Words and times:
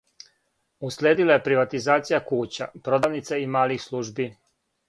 Уследила 0.89 1.35
је 1.35 1.43
приватизација 1.49 2.21
кућа, 2.31 2.71
продавница 2.89 3.41
и 3.45 3.49
малих 3.59 3.89
служби. 3.89 4.31